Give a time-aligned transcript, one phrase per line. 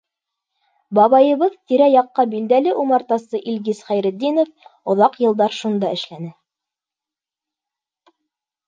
[0.99, 4.51] Бабайыбыҙ, тирә-яҡҡа билдәле умартасы Илгиз Хәйретдинов,
[4.95, 6.33] оҙаҡ йылдар шунда эшләне.